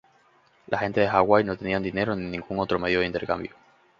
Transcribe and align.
La 0.65 0.79
gente 0.79 0.99
de 0.99 1.07
Hawaii 1.07 1.45
no 1.45 1.55
tenían 1.55 1.83
dinero 1.83 2.15
ni 2.15 2.25
ningún 2.25 2.57
otro 2.57 2.79
medio 2.79 3.01
de 3.01 3.05
intercambio. 3.05 3.51